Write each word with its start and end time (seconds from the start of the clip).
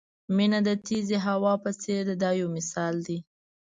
مینه 0.35 0.59
د 0.67 0.69
تېزې 0.85 1.17
هوا 1.27 1.53
په 1.63 1.71
څېر 1.81 2.01
ده 2.09 2.15
دا 2.23 2.29
یو 2.39 2.47
مثال 2.57 2.95
دی. 3.07 3.19